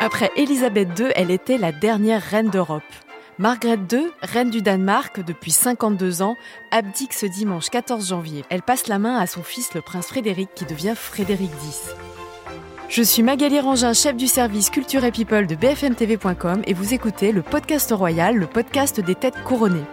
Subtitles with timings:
[0.00, 2.82] Après Élisabeth II, elle était la dernière reine d'Europe.
[3.38, 6.36] Margrethe II, reine du Danemark depuis 52 ans,
[6.70, 8.44] abdique ce dimanche 14 janvier.
[8.50, 11.94] Elle passe la main à son fils le prince Frédéric qui devient Frédéric X.
[12.88, 17.32] Je suis Magali Rangin, chef du service Culture et People de bfmtv.com et vous écoutez
[17.32, 19.84] le podcast royal, le podcast des têtes couronnées.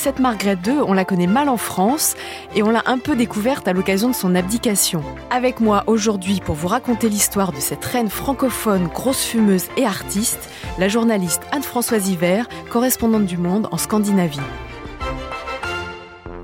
[0.00, 2.14] Cette Margrethe II, on la connaît mal en France
[2.54, 5.02] et on l'a un peu découverte à l'occasion de son abdication.
[5.28, 10.50] Avec moi aujourd'hui pour vous raconter l'histoire de cette reine francophone, grosse fumeuse et artiste,
[10.78, 14.38] la journaliste Anne-Françoise Hiver, correspondante du Monde en Scandinavie.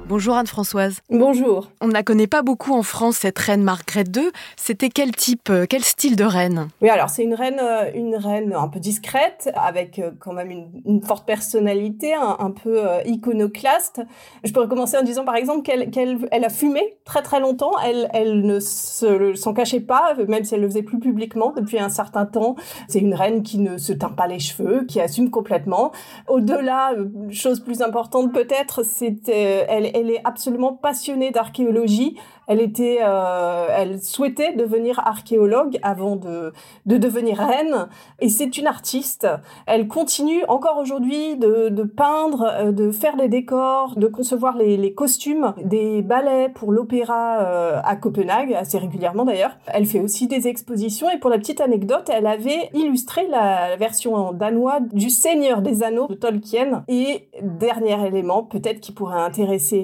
[0.06, 0.98] Bonjour Anne-Françoise.
[1.08, 1.70] Bonjour.
[1.80, 4.28] On ne la connaît pas beaucoup en France, cette reine Margrethe II.
[4.54, 6.68] C'était quel type, euh, quel style de reine?
[6.82, 10.50] Oui, alors c'est une reine, euh, une reine un peu discrète, avec euh, quand même
[10.50, 14.02] une, forte personnalité, un, peu iconoclaste.
[14.44, 15.88] Je pourrais commencer en disant par exemple qu'elle
[16.30, 17.72] elle a fumé très très longtemps.
[17.82, 21.88] Elle, elle ne s'en cachait pas, même si elle le faisait plus publiquement depuis un
[21.88, 22.56] certain temps.
[22.88, 25.92] C'est une reine qui ne se teint pas les cheveux, qui assume complètement.
[26.28, 26.92] Au-delà,
[27.30, 32.16] chose plus importante peut-être, c'est elle elle est absolument passionnée d'archéologie.
[32.46, 36.52] Elle était, euh, elle souhaitait devenir archéologue avant de,
[36.84, 37.88] de devenir reine.
[38.20, 39.26] Et c'est une artiste.
[39.66, 44.76] Elle continue encore aujourd'hui de, de, peindre, euh, de faire des décors, de concevoir les,
[44.76, 49.56] les costumes des ballets pour l'opéra euh, à Copenhague, assez régulièrement d'ailleurs.
[49.66, 51.08] Elle fait aussi des expositions.
[51.08, 56.08] Et pour la petite anecdote, elle avait illustré la version danoise du Seigneur des Anneaux
[56.08, 56.84] de Tolkien.
[56.88, 59.83] Et dernier élément, peut-être qui pourrait intéresser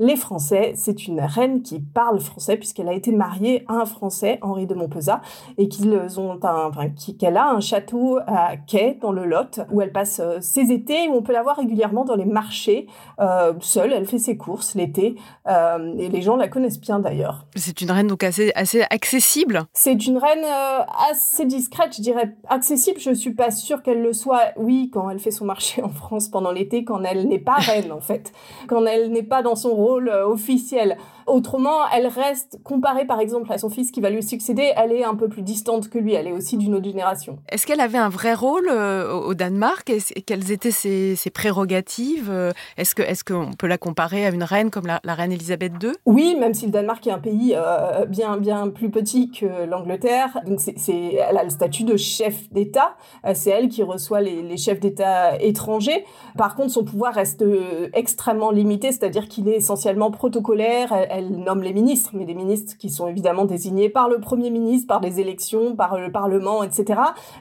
[0.00, 0.72] les Français.
[0.74, 4.74] C'est une reine qui parle français puisqu'elle a été mariée à un Français, Henri de
[4.74, 5.20] Montpezat,
[5.58, 9.82] et qu'ils ont un, enfin, qu'elle a un château à Quai dans le Lot où
[9.82, 11.08] elle passe euh, ses étés.
[11.08, 12.86] Où on peut la voir régulièrement dans les marchés,
[13.20, 13.92] euh, seule.
[13.92, 17.46] Elle fait ses courses l'été euh, et les gens la connaissent bien d'ailleurs.
[17.54, 19.64] C'est une reine donc assez, assez accessible?
[19.74, 20.44] C'est une reine
[21.10, 22.98] assez discrète, je dirais accessible.
[23.00, 24.52] Je suis pas sûre qu'elle le soit.
[24.56, 27.92] Oui, quand elle fait son marché en France pendant l'été, quand elle n'est pas reine
[27.92, 28.32] en fait,
[28.66, 30.96] quand elle n'est pas dans son rôle euh, officiel.
[31.30, 35.04] Autrement, elle reste, comparée par exemple à son fils qui va lui succéder, elle est
[35.04, 37.38] un peu plus distante que lui, elle est aussi d'une autre génération.
[37.48, 39.88] Est-ce qu'elle avait un vrai rôle euh, au Danemark?
[39.90, 44.42] Et quelles étaient ses, prérogatives euh, Est-ce qu'on est qu'on peut la comparer à une
[44.42, 47.56] reine comme la, reine Elisabeth II Oui, même si le Danemark est un pays
[48.08, 52.96] bien, bien plus petit que l'Angleterre, donc c'est, elle a le statut de chef d'État,
[53.34, 56.04] c'est elle qui reçoit les, les chefs d'État étrangers.
[56.36, 57.44] Par contre, son pouvoir reste
[57.92, 60.92] extrêmement limité, c'est-à-dire qu'il est essentiellement protocolaire.
[61.10, 64.86] Elle, nomme les ministres, mais des ministres qui sont évidemment désignés par le Premier ministre,
[64.86, 67.00] par des élections, par le Parlement, etc.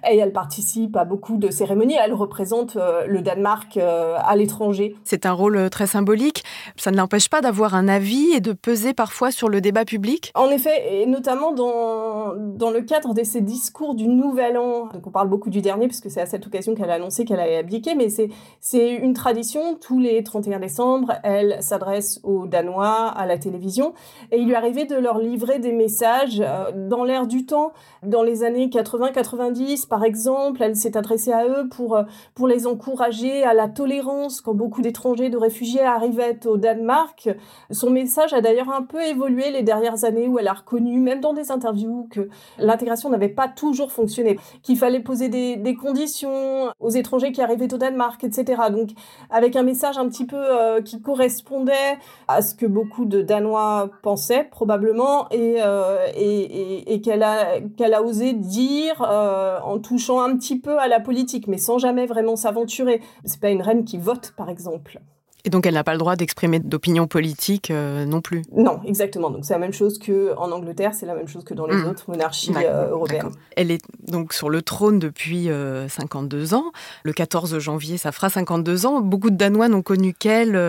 [0.09, 1.95] Et elle participe à beaucoup de cérémonies.
[2.03, 4.95] Elle représente euh, le Danemark euh, à l'étranger.
[5.03, 6.43] C'est un rôle euh, très symbolique.
[6.75, 10.31] Ça ne l'empêche pas d'avoir un avis et de peser parfois sur le débat public
[10.35, 14.89] En effet, et notamment dans, dans le cadre de ses discours du Nouvel An.
[14.93, 17.39] Donc on parle beaucoup du dernier, puisque c'est à cette occasion qu'elle a annoncé qu'elle
[17.39, 19.75] allait abdiquer, mais c'est une tradition.
[19.75, 23.93] Tous les 31 décembre, elle s'adresse aux Danois à la télévision.
[24.31, 27.73] Et il lui arrivait de leur livrer des messages euh, dans l'air du temps.
[28.03, 32.03] Dans les années 80-90, par exemple, elle s'est adressée à eux pour, euh,
[32.35, 37.29] pour les encourager à la tolérance quand beaucoup d'étrangers, de réfugiés arrivaient au Danemark.
[37.71, 41.19] Son message a d'ailleurs un peu évolué les dernières années où elle a reconnu, même
[41.19, 46.89] dans des interviews, que l'intégration n'avait pas toujours fonctionné, qu'il fallait poser des, conditions aux
[46.89, 48.61] étrangers qui arrivaient au Danemark, etc.
[48.71, 48.89] Donc,
[49.29, 51.97] avec un message un petit peu euh, qui correspondait
[52.27, 53.48] à ce que beaucoup de Danois
[54.01, 60.21] pensaient probablement et, euh, et, et, qu'elle a, qu'elle a osé dire euh, en touchant
[60.21, 63.01] un petit peu à la politique, mais sans jamais vraiment s'aventurer.
[63.25, 64.99] C'est pas une reine qui vote, par exemple.
[65.45, 68.41] Et donc elle n'a pas le droit d'exprimer d'opinion politique euh, non plus.
[68.51, 69.29] Non, exactement.
[69.29, 71.77] Donc c'est la même chose que en Angleterre, c'est la même chose que dans les
[71.77, 71.85] mmh.
[71.85, 73.29] autres monarchies euh, européennes.
[73.55, 75.49] Elle est donc sur le trône depuis
[75.87, 76.71] 52 euh, ans.
[77.03, 78.99] Le 14 janvier, ça fera 52 ans.
[78.99, 80.59] Beaucoup de Danois n'ont connu qu'elle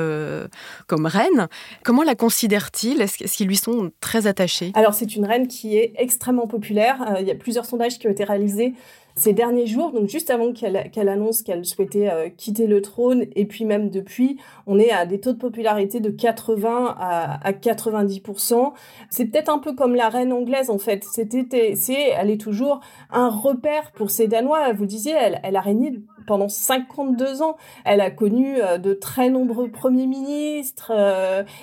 [0.86, 1.48] comme reine.
[1.82, 3.00] Comment la considèrent-ils?
[3.00, 4.72] Est-ce qu'ils lui sont très attachés?
[4.74, 7.16] Alors c'est une reine qui est extrêmement populaire.
[7.20, 8.74] il y a plusieurs sondages qui ont été réalisés
[9.14, 13.44] ces derniers jours, donc juste avant qu'elle annonce qu'elle souhaitait euh, quitter le trône, et
[13.44, 18.72] puis même depuis, on est à des taux de popularité de 80 à, à 90%.
[19.10, 21.04] C'est peut-être un peu comme la reine anglaise en fait.
[21.04, 21.74] C'était,
[22.16, 22.80] elle est toujours
[23.10, 24.72] un repère pour ces Danois.
[24.72, 26.00] Vous le disiez, elle, elle a régné
[26.30, 27.56] pendant 52 ans.
[27.84, 30.92] Elle a connu de très nombreux premiers ministres,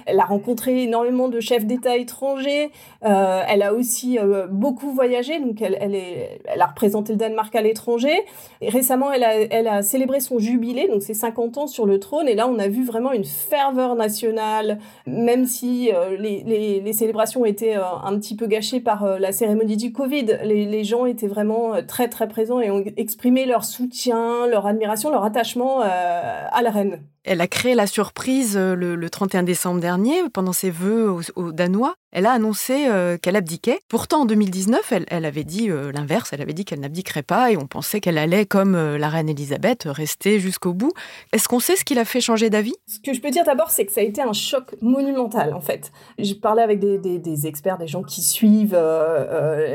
[0.06, 2.72] elle a rencontré énormément de chefs d'État étrangers,
[3.02, 4.18] elle a aussi
[4.50, 8.14] beaucoup voyagé, donc elle, est, elle a représenté le Danemark à l'étranger.
[8.62, 12.50] Récemment, elle a, célébré son jubilé, donc ses 50 ans sur le trône, et là
[12.50, 18.48] on a vu vraiment une ferveur nationale, même si les, célébrations étaient un petit peu
[18.48, 22.70] gâchées par la cérémonie du Covid, les, les gens étaient vraiment très très présents et
[22.70, 27.02] ont exprimé leur soutien, leur admiration, leur attachement euh, à la reine.
[27.30, 31.96] Elle a créé la surprise euh, le, 31 décembre dernier, pendant ses vœux aux, Danois.
[32.14, 33.80] Elle a annoncé euh, qu'elle abdiquait.
[33.90, 36.30] Pourtant, en 2019, elle, avait dit euh, l'inverse.
[36.32, 39.84] Elle avait dit qu'elle n'abdiquerait pas et on pensait qu'elle allait, comme la reine Elisabeth,
[39.88, 40.94] rester jusqu'au bout.
[41.34, 42.76] Est-ce qu'on sait ce qui l'a fait changer d'avis?
[42.88, 45.60] Ce que je peux dire d'abord, c'est que ça a été un choc monumental, en
[45.60, 45.92] fait.
[46.18, 48.80] J'ai parlé avec des, experts, des gens qui suivent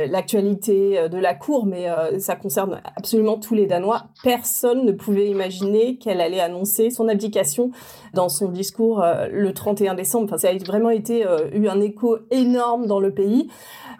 [0.08, 1.86] l'actualité de la cour, mais
[2.18, 4.06] ça concerne absolument tous les Danois.
[4.22, 7.41] Personne ne pouvait imaginer qu'elle allait annoncer son abdication
[8.14, 10.24] dans son discours euh, le 31 décembre.
[10.24, 13.48] Enfin, ça a vraiment été euh, eu un écho énorme dans le pays.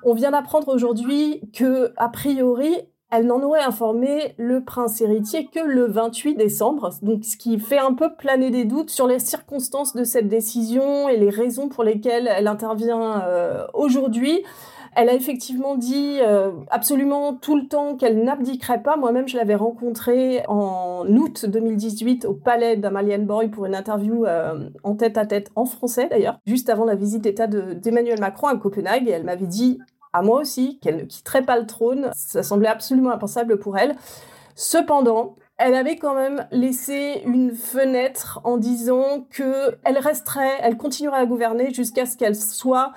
[0.05, 2.75] On vient d'apprendre aujourd'hui que, a priori,
[3.13, 7.79] elle n'en aurait informé le prince héritier que le 28 décembre, donc ce qui fait
[7.79, 11.85] un peu planer des doutes sur les circonstances de cette décision et les raisons pour
[11.85, 14.43] lesquelles elle intervient euh, aujourd'hui.
[14.95, 18.97] Elle a effectivement dit euh, absolument tout le temps qu'elle n'abdiquerait pas.
[18.97, 24.95] Moi-même, je l'avais rencontrée en août 2018 au palais d'Amalienborg pour une interview euh, en
[24.95, 29.09] tête à tête en français d'ailleurs, juste avant la visite d'État d'Emmanuel Macron à Copenhague.
[29.09, 29.79] Et elle m'avait dit
[30.13, 32.11] à moi aussi qu'elle ne quitterait pas le trône.
[32.15, 33.97] Ça semblait absolument impensable pour elle.
[34.55, 41.21] Cependant, elle avait quand même laissé une fenêtre en disant que elle resterait, elle continuerait
[41.21, 42.93] à gouverner jusqu'à ce qu'elle soit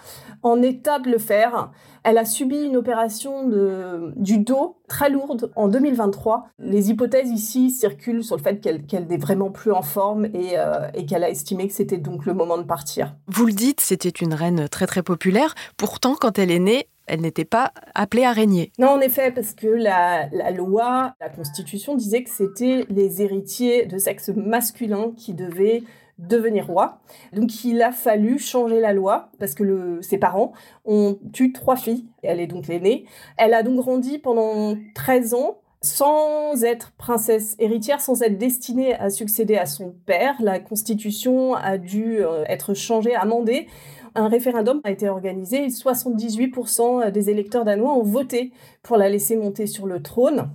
[0.46, 1.72] en état de le faire.
[2.04, 6.50] Elle a subi une opération de, du dos très lourde en 2023.
[6.60, 10.88] Les hypothèses ici circulent sur le fait qu'elle n'est vraiment plus en forme et, euh,
[10.94, 13.16] et qu'elle a estimé que c'était donc le moment de partir.
[13.28, 15.56] Vous le dites, c'était une reine très très populaire.
[15.78, 18.72] Pourtant, quand elle est née, elle n'était pas appelée à régner.
[18.78, 23.98] Non, en effet, parce que la, loi, la Constitution disait que c'était les héritiers de
[23.98, 25.82] sexe masculin qui devaient
[26.18, 27.00] devenir roi.
[27.34, 30.54] Donc il a fallu changer la loi parce que ses parents
[30.86, 32.06] ont eu trois filles.
[32.24, 33.06] Elle est donc l'aînée.
[33.38, 39.10] Elle a donc grandi pendant 13 ans sans être princesse héritière, sans être destinée à
[39.12, 40.36] succéder à son père.
[40.40, 43.68] La constitution a dû euh, être changée, amendée
[44.16, 48.52] un référendum a été organisé et 78% des électeurs danois ont voté
[48.82, 50.50] pour la laisser monter sur le trône.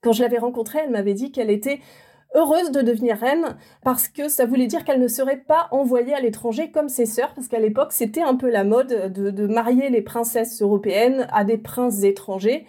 [0.00, 1.80] Quand je l'avais rencontrée, elle m'avait dit qu'elle était
[2.34, 6.20] heureuse de devenir reine parce que ça voulait dire qu'elle ne serait pas envoyée à
[6.20, 9.90] l'étranger comme ses sœurs, parce qu'à l'époque, c'était un peu la mode de, de, marier
[9.90, 12.66] les princesses européennes à des princes étrangers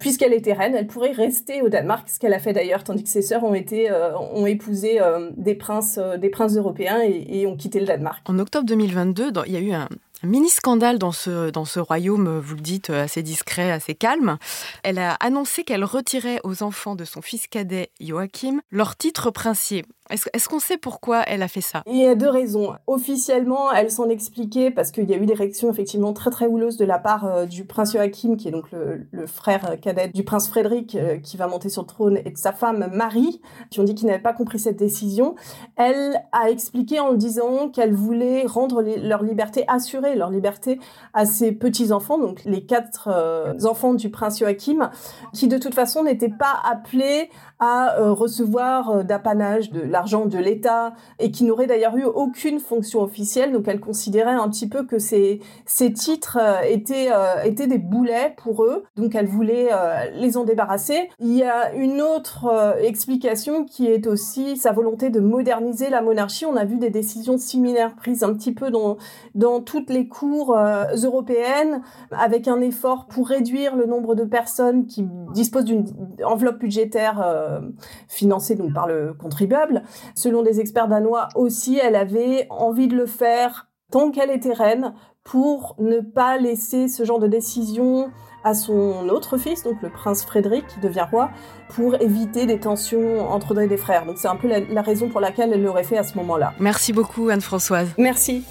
[0.00, 3.08] puisqu'elle était reine, elle pourrait rester au Danemark, ce qu'elle a fait d'ailleurs, tandis que
[3.08, 7.42] ses sœurs ont été euh, ont épousé euh, des princes euh, des princes européens et,
[7.42, 8.22] et, ont quitté le Danemark.
[8.26, 9.88] En octobre 2022, il y a eu un
[10.22, 14.38] mini-scandale dans ce, dans ce royaume, vous le dites, assez discret, assez calme.
[14.82, 19.84] Elle a annoncé qu'elle retirait aux enfants de son fils cadet Joachim leur titre princier.
[20.10, 21.82] Est-ce qu'on sait pourquoi elle a fait ça?
[21.86, 22.72] Il y a deux raisons.
[22.86, 26.76] Officiellement, elle s'en expliquait parce qu'il y a eu des réactions effectivement très très houleuses
[26.76, 30.48] de la part euh, du prince Joachim, qui est donc le, frère cadet du prince
[30.48, 33.40] Frédéric, euh, qui va monter sur le trône, et de sa femme Marie,
[33.70, 35.36] qui ont dit qu'ils n'avaient pas compris cette décision.
[35.76, 40.80] Elle a expliqué en disant qu'elle voulait rendre leur liberté assurée, leur liberté
[41.14, 44.90] à ses petits-enfants, donc les quatre euh, enfants du prince Joachim,
[45.32, 50.94] qui de toute façon n'étaient pas appelés à recevoir d'apanage de la l'argent de l'État
[51.18, 53.52] et qui n'aurait d'ailleurs eu aucune fonction officielle.
[53.52, 57.76] Donc elle considérait un petit peu que ces, ces titres euh, étaient, euh, étaient des
[57.76, 58.84] boulets pour eux.
[58.96, 61.10] Donc elle voulait euh, les en débarrasser.
[61.18, 66.46] Il y a une autre explication qui est aussi sa volonté de moderniser la monarchie.
[66.46, 68.96] On a vu des décisions similaires prises un petit peu dans,
[69.34, 70.56] dans toutes les cours
[71.04, 75.84] européennes avec un effort pour réduire le nombre de personnes qui disposent d'une
[76.24, 77.60] enveloppe budgétaire
[78.08, 79.82] financée donc par le contribuable.
[80.14, 84.94] Selon des experts danois aussi, elle avait envie de le faire tant qu'elle était reine
[85.24, 88.10] pour ne pas laisser ce genre de décision
[88.42, 91.30] à son autre fils, donc le prince Frédéric, qui devient roi,
[91.68, 94.06] pour éviter des tensions entre les frères.
[94.06, 96.54] Donc c'est un peu la, la raison pour laquelle elle l'aurait fait à ce moment-là.
[96.58, 97.88] Merci beaucoup Anne-Françoise.
[97.98, 98.44] Merci.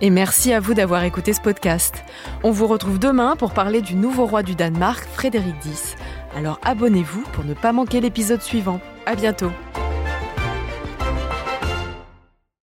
[0.00, 2.04] Et merci à vous d'avoir écouté ce podcast.
[2.42, 5.96] On vous retrouve demain pour parler du nouveau roi du Danemark, Frédéric X.
[6.36, 8.80] Alors abonnez-vous pour ne pas manquer l'épisode suivant.
[9.06, 9.50] À bientôt.